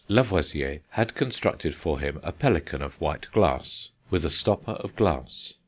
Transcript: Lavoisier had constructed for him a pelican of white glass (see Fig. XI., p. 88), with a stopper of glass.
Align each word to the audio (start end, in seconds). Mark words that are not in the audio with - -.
Lavoisier 0.09 0.79
had 0.89 1.13
constructed 1.13 1.75
for 1.75 1.99
him 1.99 2.19
a 2.23 2.31
pelican 2.31 2.81
of 2.81 2.99
white 2.99 3.27
glass 3.31 3.61
(see 3.61 3.69
Fig. 3.69 3.81
XI., 3.83 3.89
p. 3.89 3.97
88), 4.01 4.11
with 4.11 4.25
a 4.25 4.29
stopper 4.35 4.71
of 4.71 4.95
glass. 4.95 5.53